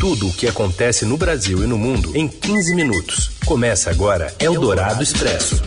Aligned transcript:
Tudo 0.00 0.28
o 0.28 0.32
que 0.32 0.48
acontece 0.48 1.04
no 1.04 1.18
Brasil 1.18 1.62
e 1.62 1.66
no 1.66 1.76
mundo 1.76 2.16
em 2.16 2.26
15 2.26 2.74
minutos. 2.74 3.32
Começa 3.44 3.90
agora 3.90 4.34
Eldorado 4.40 5.02
Expresso. 5.02 5.62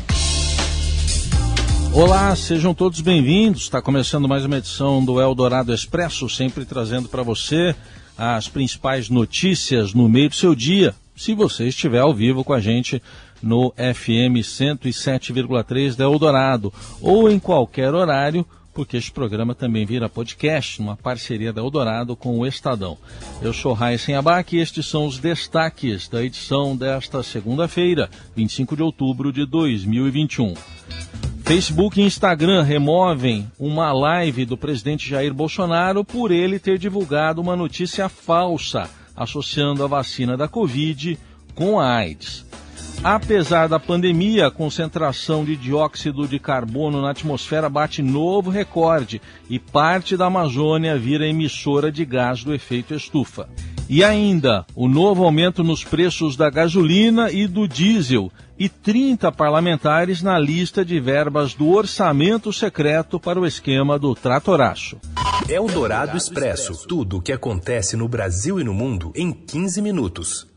Olá, 1.94 2.36
sejam 2.36 2.74
todos 2.74 3.00
bem-vindos. 3.00 3.62
Está 3.62 3.80
começando 3.80 4.28
mais 4.28 4.44
uma 4.44 4.58
edição 4.58 5.06
do 5.06 5.22
Eldorado 5.22 5.72
Expresso, 5.72 6.28
sempre 6.28 6.66
trazendo 6.66 7.08
para 7.08 7.22
você 7.22 7.76
as 8.18 8.48
principais 8.48 9.08
notícias 9.08 9.94
no 9.94 10.10
meio 10.10 10.30
do 10.30 10.36
seu 10.36 10.56
dia, 10.56 10.96
se 11.16 11.36
você 11.36 11.68
estiver 11.68 12.00
ao 12.00 12.12
vivo 12.12 12.44
com 12.44 12.54
a 12.54 12.60
gente 12.60 13.04
no 13.40 13.72
FM 13.78 14.42
107,3 14.42 15.96
da 15.96 16.06
Eldorado 16.06 16.74
ou 17.00 17.30
em 17.30 17.38
qualquer 17.38 17.94
horário 17.94 18.44
porque 18.74 18.98
este 18.98 19.12
programa 19.12 19.54
também 19.54 19.86
vira 19.86 20.10
podcast, 20.10 20.82
numa 20.82 20.98
parceria 20.98 21.54
da 21.54 21.62
Eldorado 21.62 22.16
com 22.16 22.40
o 22.40 22.48
Estadão. 22.48 22.98
Eu 23.42 23.54
sou 23.54 23.74
Raíssen 23.74 24.16
Abac 24.16 24.56
e 24.56 24.60
estes 24.60 24.86
são 24.86 25.06
os 25.06 25.18
destaques 25.20 26.08
da 26.08 26.24
edição 26.24 26.76
desta 26.76 27.22
segunda-feira, 27.22 28.10
25 28.36 28.76
de 28.76 28.84
outubro 28.84 29.32
de 29.32 29.46
2021. 29.46 30.54
Facebook 31.44 32.00
e 32.00 32.06
Instagram 32.06 32.64
removem 32.64 33.52
uma 33.60 33.92
live 33.92 34.46
do 34.46 34.58
presidente 34.58 35.10
Jair 35.10 35.34
Bolsonaro 35.34 36.04
por 36.04 36.32
ele 36.32 36.58
ter 36.58 36.78
divulgado 36.78 37.42
uma 37.42 37.56
notícia 37.56 38.08
falsa 38.08 38.90
associando 39.16 39.84
a 39.84 39.88
vacina 39.88 40.36
da 40.36 40.48
Covid 40.48 41.18
com 41.54 41.80
a 41.80 41.96
AIDS. 41.96 42.46
Apesar 43.02 43.68
da 43.68 43.80
pandemia, 43.80 44.48
a 44.48 44.52
concentração 44.52 45.44
de 45.44 45.56
dióxido 45.56 46.28
de 46.28 46.40
carbono 46.40 47.02
na 47.02 47.12
atmosfera 47.12 47.70
bate 47.70 48.02
novo 48.02 48.50
recorde 48.50 49.22
e 49.50 49.58
parte 49.60 50.18
da 50.18 50.26
Amazônia 50.26 50.98
vira 50.98 51.28
emissora 51.28 51.92
de 51.92 52.06
gás 52.06 52.44
do 52.44 52.54
efeito 52.54 52.94
estufa. 52.94 53.50
E 53.90 54.04
ainda, 54.04 54.66
o 54.74 54.88
novo 54.88 55.24
aumento 55.24 55.64
nos 55.64 55.84
preços 55.84 56.38
da 56.38 56.50
gasolina 56.50 57.32
e 57.32 57.46
do 57.48 57.68
diesel 57.68 58.32
e 58.58 58.70
30 58.70 59.32
parlamentares 59.32 60.22
na 60.22 60.40
lista 60.40 60.86
de 60.86 61.00
verbas 61.00 61.54
do 61.54 61.70
orçamento 61.70 62.54
secreto 62.54 63.20
para 63.20 63.40
o 63.40 63.46
esquema 63.46 64.00
do 64.00 64.16
tratoraço. 64.16 64.98
É 65.50 65.60
o 65.60 65.68
Dourado 65.68 66.16
Expresso. 66.16 66.88
Tudo 66.88 67.18
o 67.18 67.22
que 67.22 67.34
acontece 67.34 67.98
no 67.98 68.08
Brasil 68.08 68.60
e 68.60 68.64
no 68.64 68.74
mundo 68.74 69.12
em 69.16 69.34
15 69.34 69.82
minutos. 69.82 70.53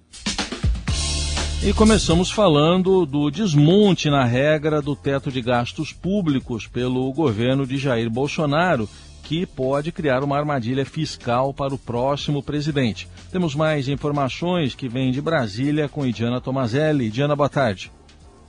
E 1.67 1.75
começamos 1.75 2.31
falando 2.31 3.05
do 3.05 3.28
desmonte 3.28 4.09
na 4.09 4.25
regra 4.25 4.81
do 4.81 4.95
teto 4.95 5.33
de 5.33 5.42
gastos 5.42 5.92
públicos 5.92 6.69
pelo 6.69 7.12
governo 7.12 7.67
de 7.67 7.77
Jair 7.77 8.09
Bolsonaro, 8.09 8.89
que 9.25 9.45
pode 9.45 9.91
criar 9.91 10.22
uma 10.22 10.39
armadilha 10.39 10.87
fiscal 10.87 11.53
para 11.53 11.75
o 11.75 11.78
próximo 11.78 12.41
presidente. 12.41 13.09
Temos 13.33 13.56
mais 13.56 13.89
informações 13.89 14.77
que 14.77 14.89
vêm 14.89 15.11
de 15.11 15.20
Brasília 15.20 15.89
com 15.89 16.06
Idiana 16.06 16.41
Tomazelli. 16.41 17.11
Diana, 17.11 17.34
boa 17.34 17.48
tarde. 17.48 17.91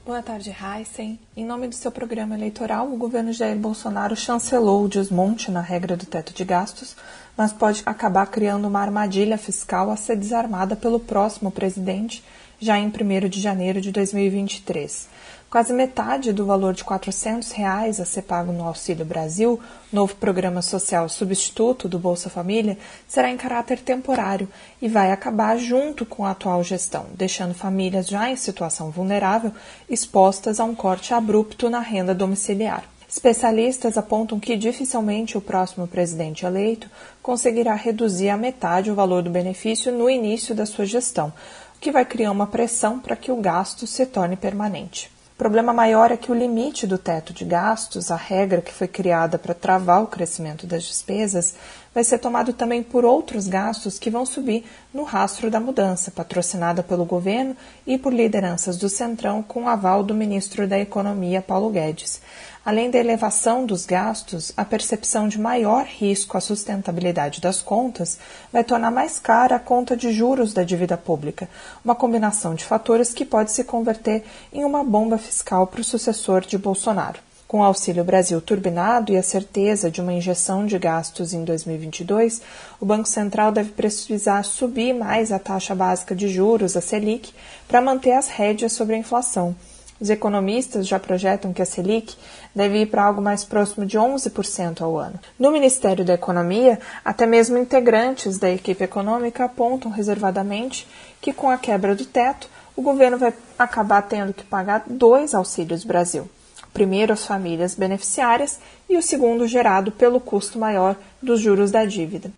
Boa 0.06 0.22
tarde, 0.22 0.56
Heisen. 0.56 1.20
Em 1.36 1.44
nome 1.44 1.68
do 1.68 1.76
seu 1.76 1.92
programa 1.92 2.36
eleitoral, 2.36 2.88
o 2.88 2.98
governo 2.98 3.34
Jair 3.34 3.58
Bolsonaro 3.58 4.16
chancelou 4.16 4.86
o 4.86 4.88
desmonte 4.88 5.50
na 5.50 5.60
regra 5.60 5.98
do 5.98 6.06
teto 6.06 6.34
de 6.34 6.46
gastos, 6.46 6.96
mas 7.38 7.54
pode 7.54 7.84
acabar 7.86 8.26
criando 8.26 8.68
uma 8.68 8.82
armadilha 8.82 9.38
fiscal 9.38 9.92
a 9.92 9.96
ser 9.96 10.18
desarmada 10.18 10.76
pelo 10.76 11.00
próximo 11.00 11.52
presidente 11.52 12.24
já 12.60 12.80
em 12.80 12.88
1 12.88 13.30
de 13.30 13.40
janeiro 13.40 13.80
de 13.80 13.92
2023. 13.92 15.08
Quase 15.50 15.72
metade 15.72 16.34
do 16.34 16.46
valor 16.46 16.74
de 16.74 16.84
400 16.84 17.52
reais 17.52 18.02
a 18.02 18.06
ser 18.06 18.24
pago 18.24 18.52
no 18.52 18.68
Auxílio 18.68 19.06
Brasil, 19.06 19.58
novo 19.94 20.14
programa 20.16 20.62
social 20.62 21.08
substituto 21.08 21.88
do 21.88 21.98
Bolsa 21.98 22.30
Família, 22.30 22.78
será 23.08 23.30
em 23.30 23.38
caráter 23.38 23.80
temporário 23.80 24.50
e 24.82 24.90
vai 24.90 25.10
acabar 25.10 25.58
junto 25.58 26.06
com 26.06 26.26
a 26.26 26.32
atual 26.32 26.62
gestão, 26.64 27.06
deixando 27.14 27.54
famílias 27.54 28.08
já 28.08 28.30
em 28.30 28.36
situação 28.36 28.92
vulnerável 28.92 29.54
expostas 29.90 30.60
a 30.60 30.66
um 30.66 30.76
corte 30.76 31.14
abrupto 31.14 31.70
na 31.70 31.80
renda 31.80 32.14
domiciliar. 32.14 32.84
Especialistas 33.10 33.98
apontam 33.98 34.38
que 34.38 34.58
dificilmente 34.58 35.38
o 35.38 35.42
próximo 35.42 35.88
presidente 35.88 36.46
eleito 36.46 36.90
conseguirá 37.22 37.74
reduzir 37.74 38.30
a 38.30 38.36
metade 38.36 38.92
o 38.92 38.96
valor 38.96 39.24
do 39.24 39.30
benefício 39.30 39.94
no 39.94 40.10
início 40.10 40.54
da 40.54 40.66
sua 40.66 40.86
gestão, 40.86 41.32
o 41.78 41.80
que 41.80 41.92
vai 41.92 42.04
criar 42.04 42.32
uma 42.32 42.48
pressão 42.48 43.00
para 43.00 43.16
que 43.16 43.32
o 43.32 43.38
gasto 43.38 43.88
se 43.88 44.06
torne 44.06 44.36
permanente. 44.36 45.10
O 45.34 45.38
problema 45.38 45.72
maior 45.72 46.12
é 46.12 46.18
que 46.18 46.32
o 46.32 46.36
limite 46.36 46.88
do 46.88 46.98
teto 46.98 47.32
de 47.32 47.46
gastos, 47.46 48.10
a 48.10 48.16
regra 48.16 48.60
que 48.60 48.74
foi 48.74 48.88
criada 48.88 49.38
para 49.38 49.54
travar 49.54 50.02
o 50.02 50.08
crescimento 50.08 50.66
das 50.66 50.84
despesas, 50.84 51.56
vai 51.98 52.04
ser 52.04 52.20
tomado 52.20 52.54
também 52.54 52.84
por 52.84 53.04
outros 53.04 53.48
gastos 53.48 53.98
que 53.98 54.12
vão 54.12 54.24
subir 54.24 54.64
no 54.94 55.02
rastro 55.02 55.50
da 55.50 55.60
mudança, 55.60 56.12
patrocinada 56.12 56.84
pelo 56.84 57.04
governo 57.06 57.58
e 57.88 57.98
por 57.98 58.14
lideranças 58.14 58.78
do 58.78 58.88
Centrão 58.88 59.42
com 59.42 59.68
aval 59.68 60.04
do 60.04 60.14
ministro 60.14 60.68
da 60.68 60.78
Economia, 60.78 61.42
Paulo 61.42 61.72
Guedes. 61.72 62.22
Além 62.64 62.92
da 62.92 63.00
elevação 63.00 63.66
dos 63.66 63.84
gastos, 63.84 64.54
a 64.56 64.64
percepção 64.64 65.28
de 65.28 65.42
maior 65.42 65.86
risco 65.86 66.38
à 66.38 66.40
sustentabilidade 66.40 67.42
das 67.42 67.64
contas 67.64 68.20
vai 68.54 68.64
tornar 68.64 68.92
mais 68.92 69.18
cara 69.18 69.56
a 69.56 69.60
conta 69.60 69.98
de 69.98 70.12
juros 70.12 70.54
da 70.54 70.62
dívida 70.62 70.98
pública, 70.98 71.50
uma 71.84 71.96
combinação 71.96 72.54
de 72.54 72.64
fatores 72.64 73.12
que 73.12 73.26
pode 73.26 73.52
se 73.52 73.64
converter 73.64 74.24
em 74.54 74.64
uma 74.64 74.84
bomba 74.84 75.18
fiscal 75.18 75.66
para 75.66 75.82
o 75.82 75.84
sucessor 75.84 76.42
de 76.42 76.60
Bolsonaro. 76.60 77.27
Com 77.48 77.60
o 77.60 77.64
Auxílio 77.64 78.04
Brasil 78.04 78.42
turbinado 78.42 79.14
e 79.14 79.16
a 79.16 79.24
certeza 79.24 79.90
de 79.90 80.02
uma 80.02 80.12
injeção 80.12 80.66
de 80.66 80.78
gastos 80.78 81.32
em 81.32 81.46
2022, 81.46 82.42
o 82.78 82.86
Banco 82.86 83.08
Central 83.08 83.54
deve 83.54 83.70
precisar 83.70 84.44
subir 84.44 84.94
mais 84.94 85.32
a 85.32 85.40
taxa 85.40 85.74
básica 85.74 86.14
de 86.14 86.28
juros, 86.28 86.76
a 86.76 86.82
Selic, 86.82 87.34
para 87.66 87.80
manter 87.80 88.12
as 88.12 88.28
rédeas 88.28 88.74
sobre 88.74 88.96
a 88.96 88.98
inflação. 88.98 89.56
Os 89.98 90.10
economistas 90.10 90.86
já 90.86 91.00
projetam 91.00 91.54
que 91.54 91.62
a 91.62 91.66
Selic 91.66 92.18
deve 92.54 92.82
ir 92.82 92.88
para 92.88 93.06
algo 93.06 93.22
mais 93.22 93.46
próximo 93.46 93.86
de 93.86 93.98
11% 93.98 94.82
ao 94.82 94.98
ano. 94.98 95.18
No 95.40 95.50
Ministério 95.50 96.04
da 96.04 96.16
Economia, 96.16 96.78
até 97.04 97.26
mesmo 97.26 97.58
integrantes 97.58 98.38
da 98.38 98.52
equipe 98.52 98.84
econômica 98.84 99.46
apontam 99.46 99.90
reservadamente 99.90 100.86
que, 101.22 101.32
com 101.32 101.50
a 101.50 101.58
quebra 101.58 101.96
do 101.96 102.06
teto, 102.06 102.50
o 102.76 102.82
governo 102.82 103.18
vai 103.18 103.34
acabar 103.58 104.02
tendo 104.02 104.34
que 104.34 104.44
pagar 104.44 104.84
dois 104.86 105.34
auxílios 105.34 105.86
Brasil. 105.86 106.30
Primeiro 106.78 107.12
às 107.12 107.26
famílias 107.26 107.74
beneficiárias 107.74 108.60
e 108.88 108.96
o 108.96 109.02
segundo 109.02 109.48
gerado 109.48 109.92
pelo 109.92 110.20
custo 110.20 110.60
maior 110.60 110.96
dos 111.20 111.42
juros 111.42 111.72
da 111.72 111.84
dívida. 111.86 112.32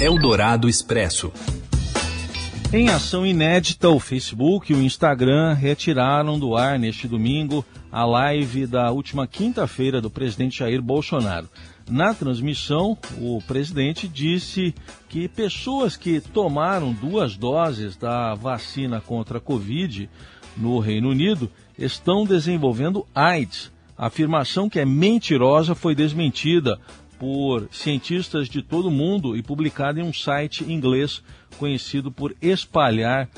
Eldorado 0.00 0.68
Expresso. 0.68 1.32
Em 2.72 2.90
ação 2.90 3.26
inédita, 3.26 3.88
o 3.88 3.98
Facebook 3.98 4.72
e 4.72 4.76
o 4.76 4.80
Instagram 4.80 5.52
retiraram 5.54 6.38
do 6.38 6.54
ar 6.54 6.78
neste 6.78 7.08
domingo 7.08 7.64
a 7.90 8.04
live 8.04 8.68
da 8.68 8.92
última 8.92 9.26
quinta-feira 9.26 10.00
do 10.00 10.10
presidente 10.10 10.60
Jair 10.60 10.80
Bolsonaro. 10.80 11.48
Na 11.90 12.14
transmissão, 12.14 12.96
o 13.20 13.42
presidente 13.48 14.06
disse 14.06 14.72
que 15.08 15.26
pessoas 15.26 15.96
que 15.96 16.20
tomaram 16.20 16.92
duas 16.92 17.36
doses 17.36 17.96
da 17.96 18.32
vacina 18.36 19.00
contra 19.00 19.38
a 19.38 19.40
Covid 19.40 20.08
no 20.56 20.78
Reino 20.78 21.10
Unido 21.10 21.50
estão 21.78 22.24
desenvolvendo 22.24 23.06
AIDS. 23.14 23.72
A 23.96 24.06
afirmação 24.06 24.68
que 24.68 24.78
é 24.78 24.84
mentirosa 24.84 25.74
foi 25.74 25.94
desmentida 25.94 26.78
por 27.18 27.68
cientistas 27.72 28.48
de 28.48 28.62
todo 28.62 28.88
o 28.88 28.90
mundo 28.90 29.36
e 29.36 29.42
publicada 29.42 30.00
em 30.00 30.02
um 30.02 30.12
site 30.12 30.64
inglês 30.64 31.22
conhecido 31.58 32.12
por 32.12 32.34
espalhar 32.42 33.28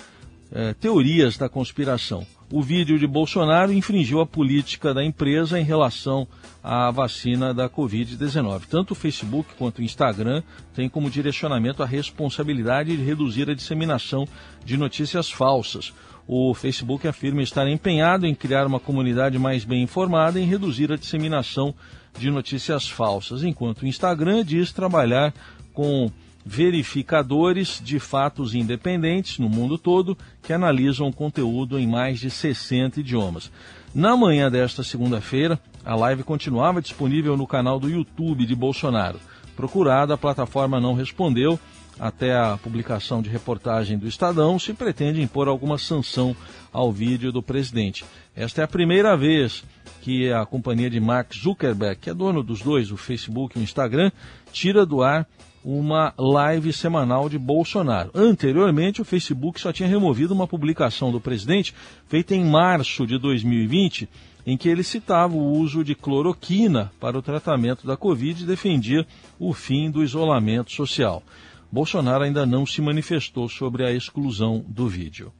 eh, 0.50 0.74
teorias 0.74 1.36
da 1.36 1.48
conspiração. 1.48 2.26
O 2.50 2.62
vídeo 2.62 2.98
de 2.98 3.06
Bolsonaro 3.06 3.70
infringiu 3.74 4.20
a 4.20 4.26
política 4.26 4.94
da 4.94 5.04
empresa 5.04 5.60
em 5.60 5.64
relação 5.64 6.26
à 6.64 6.90
vacina 6.90 7.52
da 7.52 7.68
Covid-19. 7.68 8.62
Tanto 8.70 8.92
o 8.92 8.94
Facebook 8.94 9.50
quanto 9.58 9.80
o 9.80 9.82
Instagram 9.82 10.42
têm 10.74 10.88
como 10.88 11.10
direcionamento 11.10 11.82
a 11.82 11.86
responsabilidade 11.86 12.96
de 12.96 13.02
reduzir 13.02 13.50
a 13.50 13.54
disseminação 13.54 14.26
de 14.64 14.78
notícias 14.78 15.30
falsas. 15.30 15.92
O 16.26 16.54
Facebook 16.54 17.06
afirma 17.06 17.42
estar 17.42 17.68
empenhado 17.68 18.26
em 18.26 18.34
criar 18.34 18.66
uma 18.66 18.80
comunidade 18.80 19.38
mais 19.38 19.66
bem 19.66 19.82
informada 19.82 20.40
e 20.40 20.42
em 20.42 20.46
reduzir 20.46 20.90
a 20.90 20.96
disseminação 20.96 21.74
de 22.18 22.30
notícias 22.30 22.88
falsas, 22.88 23.42
enquanto 23.42 23.82
o 23.82 23.86
Instagram 23.86 24.42
diz 24.42 24.72
trabalhar 24.72 25.34
com 25.74 26.10
verificadores 26.44 27.80
de 27.84 27.98
fatos 27.98 28.54
independentes 28.54 29.38
no 29.38 29.48
mundo 29.48 29.76
todo 29.76 30.16
que 30.42 30.52
analisam 30.52 31.12
conteúdo 31.12 31.78
em 31.78 31.86
mais 31.86 32.18
de 32.18 32.30
60 32.30 33.00
idiomas. 33.00 33.50
Na 33.94 34.16
manhã 34.16 34.50
desta 34.50 34.82
segunda-feira, 34.82 35.60
a 35.84 35.94
live 35.94 36.22
continuava 36.22 36.82
disponível 36.82 37.36
no 37.36 37.46
canal 37.46 37.80
do 37.80 37.88
YouTube 37.88 38.46
de 38.46 38.54
Bolsonaro. 38.54 39.18
Procurada, 39.56 40.14
a 40.14 40.18
plataforma 40.18 40.80
não 40.80 40.94
respondeu 40.94 41.58
até 41.98 42.36
a 42.36 42.56
publicação 42.56 43.20
de 43.20 43.28
reportagem 43.28 43.98
do 43.98 44.06
Estadão, 44.06 44.58
se 44.58 44.72
pretende 44.72 45.20
impor 45.20 45.48
alguma 45.48 45.78
sanção 45.78 46.36
ao 46.72 46.92
vídeo 46.92 47.32
do 47.32 47.42
presidente. 47.42 48.04
Esta 48.34 48.60
é 48.60 48.64
a 48.64 48.68
primeira 48.68 49.16
vez 49.16 49.64
que 50.00 50.32
a 50.32 50.46
companhia 50.46 50.88
de 50.88 51.00
Mark 51.00 51.34
Zuckerberg, 51.34 52.00
que 52.00 52.10
é 52.10 52.14
dono 52.14 52.42
dos 52.42 52.62
dois, 52.62 52.90
o 52.92 52.96
Facebook 52.96 53.56
e 53.56 53.60
o 53.60 53.64
Instagram, 53.64 54.10
tira 54.52 54.86
do 54.86 55.02
ar 55.02 55.26
uma 55.64 56.14
live 56.16 56.72
semanal 56.72 57.28
de 57.28 57.38
Bolsonaro. 57.38 58.10
Anteriormente, 58.14 59.02
o 59.02 59.04
Facebook 59.04 59.60
só 59.60 59.72
tinha 59.72 59.88
removido 59.88 60.32
uma 60.32 60.46
publicação 60.46 61.10
do 61.10 61.20
presidente 61.20 61.74
feita 62.06 62.34
em 62.34 62.44
março 62.44 63.06
de 63.06 63.18
2020, 63.18 64.08
em 64.46 64.56
que 64.56 64.68
ele 64.68 64.82
citava 64.82 65.34
o 65.34 65.52
uso 65.52 65.84
de 65.84 65.94
cloroquina 65.94 66.90
para 66.98 67.18
o 67.18 67.22
tratamento 67.22 67.86
da 67.86 67.96
Covid 67.96 68.42
e 68.42 68.46
defendia 68.46 69.06
o 69.38 69.52
fim 69.52 69.90
do 69.90 70.02
isolamento 70.02 70.72
social. 70.72 71.22
Bolsonaro 71.70 72.24
ainda 72.24 72.46
não 72.46 72.64
se 72.64 72.80
manifestou 72.80 73.48
sobre 73.48 73.84
a 73.84 73.92
exclusão 73.92 74.64
do 74.66 74.88
vídeo. 74.88 75.32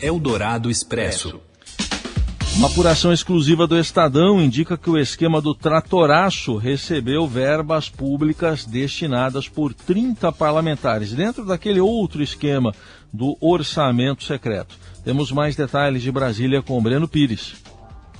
Eldorado 0.00 0.70
Expresso. 0.70 1.40
Uma 2.56 2.68
apuração 2.68 3.12
exclusiva 3.12 3.66
do 3.66 3.76
Estadão 3.76 4.40
indica 4.40 4.78
que 4.78 4.88
o 4.88 4.96
esquema 4.96 5.40
do 5.40 5.56
Tratoraço 5.56 6.56
recebeu 6.56 7.26
verbas 7.26 7.88
públicas 7.88 8.64
destinadas 8.64 9.48
por 9.48 9.74
30 9.74 10.30
parlamentares, 10.30 11.12
dentro 11.12 11.44
daquele 11.44 11.80
outro 11.80 12.22
esquema 12.22 12.72
do 13.12 13.36
orçamento 13.40 14.22
secreto. 14.22 14.76
Temos 15.04 15.32
mais 15.32 15.56
detalhes 15.56 16.00
de 16.00 16.12
Brasília 16.12 16.62
com 16.62 16.78
o 16.78 16.80
Breno 16.80 17.08
Pires. 17.08 17.63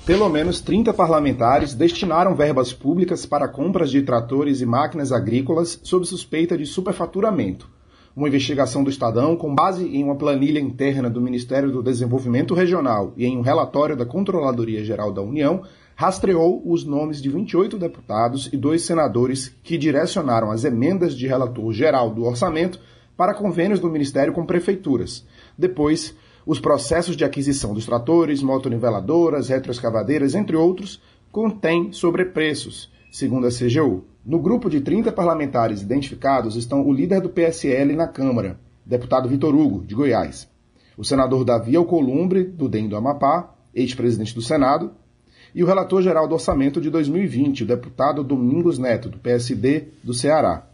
Pelo 0.05 0.29
menos 0.29 0.61
30 0.61 0.93
parlamentares 0.93 1.73
destinaram 1.73 2.35
verbas 2.35 2.71
públicas 2.71 3.25
para 3.25 3.47
compras 3.47 3.89
de 3.89 4.03
tratores 4.03 4.61
e 4.61 4.65
máquinas 4.65 5.11
agrícolas 5.11 5.79
sob 5.81 6.05
suspeita 6.05 6.55
de 6.55 6.63
superfaturamento. 6.63 7.67
Uma 8.15 8.27
investigação 8.27 8.83
do 8.83 8.89
Estadão, 8.91 9.35
com 9.35 9.55
base 9.55 9.83
em 9.83 10.03
uma 10.03 10.15
planilha 10.15 10.59
interna 10.59 11.09
do 11.09 11.19
Ministério 11.19 11.71
do 11.71 11.81
Desenvolvimento 11.81 12.53
Regional 12.53 13.13
e 13.17 13.25
em 13.25 13.35
um 13.35 13.41
relatório 13.41 13.97
da 13.97 14.05
Controladoria 14.05 14.85
Geral 14.85 15.11
da 15.11 15.23
União, 15.23 15.63
rastreou 15.95 16.61
os 16.63 16.85
nomes 16.85 17.19
de 17.19 17.29
28 17.29 17.75
deputados 17.79 18.47
e 18.53 18.57
dois 18.57 18.83
senadores 18.83 19.55
que 19.63 19.75
direcionaram 19.75 20.51
as 20.51 20.63
emendas 20.63 21.17
de 21.17 21.25
relator 21.25 21.73
geral 21.73 22.11
do 22.11 22.25
orçamento 22.25 22.79
para 23.17 23.33
convênios 23.33 23.79
do 23.79 23.89
Ministério 23.89 24.33
com 24.33 24.45
prefeituras. 24.45 25.25
Depois, 25.57 26.15
os 26.45 26.59
processos 26.59 27.17
de 27.17 27.25
aquisição 27.25 27.73
dos 27.73 27.85
tratores, 27.85 28.41
motoniveladoras, 28.41 29.49
retroescavadeiras, 29.49 30.35
entre 30.35 30.55
outros, 30.55 31.01
contêm 31.31 31.91
sobrepreços, 31.91 32.91
segundo 33.11 33.47
a 33.47 33.49
CGU. 33.49 34.05
No 34.25 34.39
grupo 34.39 34.69
de 34.69 34.81
30 34.81 35.11
parlamentares 35.11 35.81
identificados 35.81 36.55
estão 36.55 36.85
o 36.85 36.93
líder 36.93 37.21
do 37.21 37.29
PSL 37.29 37.95
na 37.95 38.07
Câmara, 38.07 38.59
deputado 38.85 39.27
Vitor 39.27 39.55
Hugo, 39.55 39.83
de 39.83 39.95
Goiás, 39.95 40.47
o 40.97 41.03
senador 41.03 41.43
Davi 41.43 41.75
Alcolumbre, 41.75 42.43
do 42.43 42.69
DEM 42.69 42.87
do 42.87 42.95
Amapá, 42.95 43.53
ex-presidente 43.73 44.33
do 44.33 44.41
Senado, 44.41 44.91
e 45.53 45.63
o 45.63 45.65
relator 45.65 46.01
geral 46.01 46.27
do 46.27 46.33
orçamento 46.33 46.81
de 46.81 46.89
2020, 46.89 47.63
o 47.63 47.67
deputado 47.67 48.23
Domingos 48.23 48.77
Neto, 48.77 49.09
do 49.09 49.17
PSD 49.17 49.87
do 50.03 50.13
Ceará. 50.13 50.67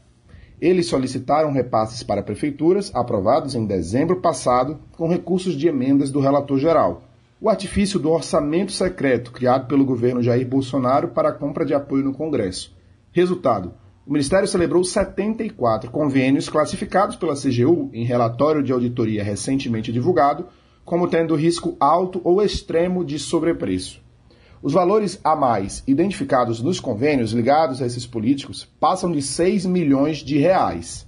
Eles 0.62 0.86
solicitaram 0.86 1.52
repasses 1.52 2.04
para 2.04 2.22
prefeituras 2.22 2.92
aprovados 2.94 3.56
em 3.56 3.66
dezembro 3.66 4.22
passado 4.22 4.78
com 4.96 5.10
recursos 5.10 5.56
de 5.56 5.68
emendas 5.68 6.12
do 6.12 6.20
relator 6.20 6.60
geral. 6.60 7.02
O 7.42 7.50
artifício 7.50 7.98
do 7.98 8.12
orçamento 8.12 8.72
secreto 8.72 9.32
criado 9.32 9.68
pelo 9.68 9.84
governo 9.84 10.22
Jair 10.22 10.48
Bolsonaro 10.48 11.08
para 11.08 11.30
a 11.30 11.34
compra 11.34 11.66
de 11.66 11.74
apoio 11.74 12.04
no 12.04 12.14
Congresso. 12.14 12.72
Resultado: 13.12 13.74
o 14.06 14.12
Ministério 14.12 14.48
celebrou 14.48 14.84
74 14.84 15.90
convênios 15.90 16.48
classificados 16.48 17.16
pela 17.16 17.34
CGU 17.34 17.90
em 17.92 18.06
relatório 18.06 18.62
de 18.62 18.72
auditoria 18.72 19.24
recentemente 19.24 19.92
divulgado 19.92 20.46
como 20.86 21.08
tendo 21.08 21.36
risco 21.36 21.76
alto 21.80 22.22
ou 22.24 22.40
extremo 22.40 23.04
de 23.04 23.18
sobrepreço. 23.18 24.00
Os 24.64 24.74
valores 24.74 25.20
a 25.24 25.36
mais 25.36 25.84
identificados 25.88 26.62
nos 26.62 26.80
convênios 26.80 27.32
ligados 27.32 27.82
a 27.82 27.86
esses 27.88 28.06
políticos 28.06 28.68
passam 28.80 29.12
de 29.12 29.20
6 29.20 29.66
milhões 29.66 30.20
de 30.20 30.38
reais. 30.38 31.08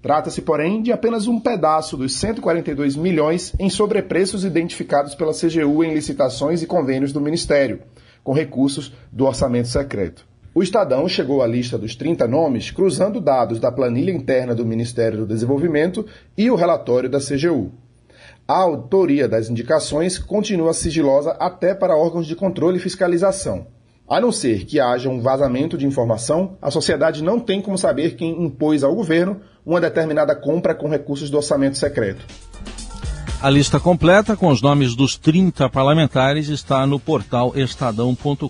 Trata-se, 0.00 0.40
porém, 0.40 0.80
de 0.80 0.90
apenas 0.90 1.26
um 1.26 1.38
pedaço 1.38 1.98
dos 1.98 2.14
142 2.16 2.96
milhões 2.96 3.52
em 3.58 3.68
sobrepreços 3.68 4.42
identificados 4.42 5.14
pela 5.14 5.34
CGU 5.34 5.84
em 5.84 5.92
licitações 5.92 6.62
e 6.62 6.66
convênios 6.66 7.12
do 7.12 7.20
Ministério, 7.20 7.80
com 8.22 8.32
recursos 8.32 8.90
do 9.12 9.26
orçamento 9.26 9.68
secreto. 9.68 10.26
O 10.54 10.62
Estadão 10.62 11.06
chegou 11.06 11.42
à 11.42 11.46
lista 11.46 11.76
dos 11.76 11.94
30 11.94 12.26
nomes 12.26 12.70
cruzando 12.70 13.20
dados 13.20 13.60
da 13.60 13.70
planilha 13.70 14.12
interna 14.12 14.54
do 14.54 14.64
Ministério 14.64 15.18
do 15.18 15.26
Desenvolvimento 15.26 16.06
e 16.38 16.50
o 16.50 16.54
relatório 16.54 17.10
da 17.10 17.18
CGU. 17.18 17.70
A 18.46 18.58
autoria 18.58 19.26
das 19.26 19.48
indicações 19.48 20.18
continua 20.18 20.74
sigilosa 20.74 21.30
até 21.40 21.74
para 21.74 21.96
órgãos 21.96 22.26
de 22.26 22.36
controle 22.36 22.76
e 22.76 22.80
fiscalização. 22.80 23.68
A 24.06 24.20
não 24.20 24.30
ser 24.30 24.66
que 24.66 24.78
haja 24.78 25.08
um 25.08 25.18
vazamento 25.18 25.78
de 25.78 25.86
informação, 25.86 26.58
a 26.60 26.70
sociedade 26.70 27.22
não 27.22 27.40
tem 27.40 27.62
como 27.62 27.78
saber 27.78 28.16
quem 28.16 28.44
impôs 28.44 28.84
ao 28.84 28.94
governo 28.94 29.40
uma 29.64 29.80
determinada 29.80 30.36
compra 30.36 30.74
com 30.74 30.90
recursos 30.90 31.30
do 31.30 31.38
orçamento 31.38 31.78
secreto. 31.78 32.26
A 33.40 33.48
lista 33.48 33.80
completa 33.80 34.36
com 34.36 34.48
os 34.48 34.60
nomes 34.60 34.94
dos 34.94 35.16
30 35.16 35.70
parlamentares 35.70 36.48
está 36.48 36.86
no 36.86 37.00
portal 37.00 37.52
estadão.com.br. 37.56 38.48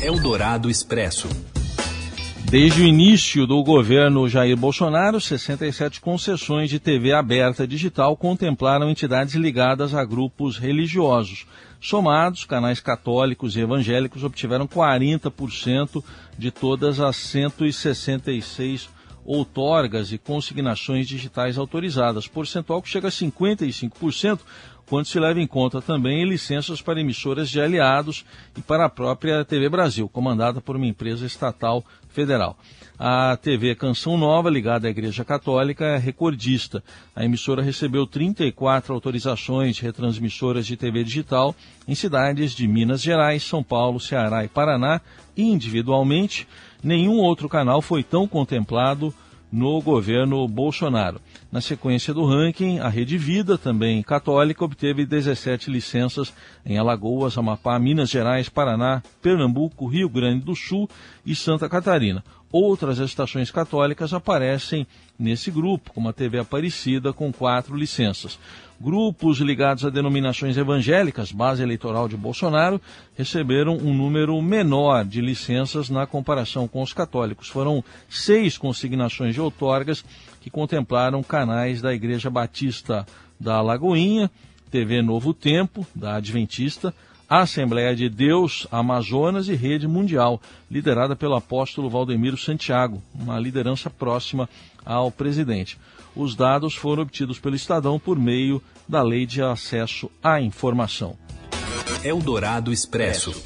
Eldorado 0.00 0.70
Expresso. 0.70 1.28
Desde 2.50 2.80
o 2.80 2.86
início 2.86 3.46
do 3.46 3.62
governo 3.62 4.26
Jair 4.26 4.56
Bolsonaro, 4.56 5.20
67 5.20 6.00
concessões 6.00 6.70
de 6.70 6.80
TV 6.80 7.12
aberta 7.12 7.66
digital 7.66 8.16
contemplaram 8.16 8.88
entidades 8.88 9.34
ligadas 9.34 9.94
a 9.94 10.02
grupos 10.02 10.56
religiosos. 10.56 11.46
Somados, 11.78 12.46
canais 12.46 12.80
católicos 12.80 13.54
e 13.54 13.60
evangélicos 13.60 14.24
obtiveram 14.24 14.66
40% 14.66 16.02
de 16.38 16.50
todas 16.50 17.00
as 17.00 17.16
166 17.16 18.88
outorgas 19.26 20.10
e 20.10 20.16
consignações 20.16 21.06
digitais 21.06 21.58
autorizadas, 21.58 22.26
percentual 22.26 22.80
que 22.80 22.88
chega 22.88 23.08
a 23.08 23.10
55%, 23.10 24.40
quando 24.88 25.04
se 25.04 25.20
leva 25.20 25.38
em 25.38 25.46
conta 25.46 25.82
também 25.82 26.24
licenças 26.24 26.80
para 26.80 26.98
emissoras 26.98 27.50
de 27.50 27.60
aliados 27.60 28.24
e 28.56 28.62
para 28.62 28.86
a 28.86 28.88
própria 28.88 29.44
TV 29.44 29.68
Brasil, 29.68 30.08
comandada 30.08 30.62
por 30.62 30.76
uma 30.76 30.86
empresa 30.86 31.26
estatal 31.26 31.84
federal. 32.08 32.56
A 32.98 33.36
TV 33.36 33.76
Canção 33.76 34.18
Nova, 34.18 34.50
ligada 34.50 34.88
à 34.88 34.90
Igreja 34.90 35.24
Católica, 35.24 35.84
é 35.84 35.96
recordista. 35.96 36.82
A 37.14 37.24
emissora 37.24 37.62
recebeu 37.62 38.06
34 38.06 38.92
autorizações 38.92 39.78
retransmissoras 39.78 40.66
de 40.66 40.76
TV 40.76 41.04
digital 41.04 41.54
em 41.86 41.94
cidades 41.94 42.52
de 42.52 42.66
Minas 42.66 43.00
Gerais, 43.00 43.44
São 43.44 43.62
Paulo, 43.62 44.00
Ceará 44.00 44.44
e 44.44 44.48
Paraná. 44.48 45.00
Individualmente, 45.36 46.48
nenhum 46.82 47.18
outro 47.18 47.48
canal 47.48 47.80
foi 47.80 48.02
tão 48.02 48.26
contemplado 48.26 49.14
no 49.50 49.80
governo 49.80 50.46
Bolsonaro. 50.46 51.20
Na 51.50 51.60
sequência 51.60 52.12
do 52.12 52.24
ranking, 52.24 52.78
a 52.78 52.88
Rede 52.88 53.16
Vida, 53.16 53.56
também 53.56 54.02
católica, 54.02 54.64
obteve 54.64 55.06
17 55.06 55.70
licenças 55.70 56.32
em 56.64 56.78
Alagoas, 56.78 57.38
Amapá, 57.38 57.78
Minas 57.78 58.10
Gerais, 58.10 58.48
Paraná, 58.48 59.02
Pernambuco, 59.22 59.86
Rio 59.86 60.08
Grande 60.08 60.44
do 60.44 60.54
Sul 60.54 60.88
e 61.24 61.34
Santa 61.34 61.68
Catarina. 61.68 62.22
Outras 62.50 62.98
estações 62.98 63.50
católicas 63.50 64.14
aparecem 64.14 64.86
nesse 65.18 65.50
grupo, 65.50 65.92
como 65.92 66.08
a 66.08 66.12
TV 66.12 66.38
Aparecida, 66.38 67.12
com 67.12 67.30
quatro 67.30 67.76
licenças. 67.76 68.38
Grupos 68.80 69.38
ligados 69.38 69.84
a 69.84 69.90
denominações 69.90 70.56
evangélicas, 70.56 71.32
base 71.32 71.60
eleitoral 71.60 72.08
de 72.08 72.16
Bolsonaro, 72.16 72.80
receberam 73.16 73.76
um 73.76 73.92
número 73.92 74.40
menor 74.40 75.04
de 75.04 75.20
licenças 75.20 75.90
na 75.90 76.06
comparação 76.06 76.68
com 76.68 76.80
os 76.80 76.92
católicos. 76.92 77.48
Foram 77.48 77.82
seis 78.08 78.56
consignações 78.56 79.34
de 79.34 79.40
outorgas 79.40 80.04
que 80.40 80.48
contemplaram 80.48 81.24
canais 81.24 81.82
da 81.82 81.92
Igreja 81.92 82.30
Batista 82.30 83.04
da 83.38 83.60
Lagoinha, 83.60 84.30
TV 84.70 85.02
Novo 85.02 85.34
Tempo, 85.34 85.84
da 85.92 86.14
Adventista, 86.14 86.94
Assembleia 87.28 87.94
de 87.94 88.08
Deus 88.08 88.66
Amazonas 88.70 89.48
e 89.48 89.54
Rede 89.54 89.88
Mundial, 89.88 90.40
liderada 90.70 91.16
pelo 91.16 91.34
apóstolo 91.34 91.90
Valdemiro 91.90 92.38
Santiago, 92.38 93.02
uma 93.12 93.38
liderança 93.38 93.90
próxima 93.90 94.48
ao 94.88 95.10
presidente. 95.10 95.78
Os 96.16 96.34
dados 96.34 96.74
foram 96.74 97.02
obtidos 97.02 97.38
pelo 97.38 97.54
Estadão 97.54 97.98
por 97.98 98.18
meio 98.18 98.60
da 98.88 99.02
Lei 99.02 99.26
de 99.26 99.42
Acesso 99.42 100.10
à 100.20 100.40
Informação. 100.40 101.16
Eldorado 102.02 102.72
Expresso. 102.72 103.40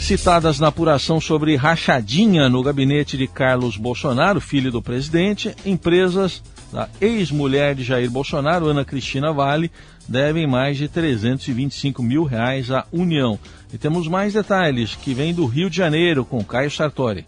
Citadas 0.00 0.58
na 0.58 0.68
apuração 0.68 1.20
sobre 1.20 1.54
rachadinha 1.54 2.48
no 2.48 2.62
gabinete 2.62 3.16
de 3.16 3.28
Carlos 3.28 3.76
Bolsonaro, 3.76 4.40
filho 4.40 4.72
do 4.72 4.82
presidente, 4.82 5.54
empresas 5.64 6.42
da 6.72 6.88
ex-mulher 7.00 7.74
de 7.74 7.84
Jair 7.84 8.10
Bolsonaro, 8.10 8.66
Ana 8.66 8.84
Cristina 8.84 9.32
Vale, 9.32 9.70
devem 10.08 10.46
mais 10.46 10.76
de 10.76 10.88
325 10.88 12.02
mil 12.02 12.24
reais 12.24 12.70
à 12.70 12.86
União. 12.92 13.38
E 13.72 13.78
temos 13.78 14.08
mais 14.08 14.32
detalhes 14.32 14.96
que 14.96 15.14
vêm 15.14 15.32
do 15.32 15.46
Rio 15.46 15.70
de 15.70 15.76
Janeiro 15.76 16.24
com 16.24 16.42
Caio 16.42 16.70
Sartori. 16.70 17.26